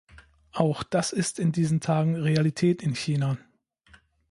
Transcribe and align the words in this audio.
Auch 0.53 0.81
das 0.81 1.13
ist 1.13 1.37
in 1.37 1.51
diesen 1.51 1.79
Tagen 1.79 2.15
Realität 2.15 2.81
in 2.81 2.95
China. 2.95 3.37